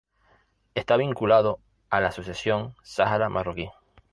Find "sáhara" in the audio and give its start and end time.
2.81-3.29